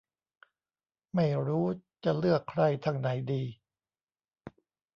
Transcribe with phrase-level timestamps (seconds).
[1.15, 1.65] ไม่รู้
[2.03, 3.43] จะเลือกใครทางไหนดี